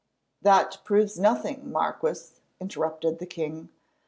"That 0.41 0.79
proves 0.83 1.19
nothing, 1.19 1.71
Marquis," 1.71 2.31
interrupted 2.59 3.19
the 3.19 3.27
king. 3.27 3.69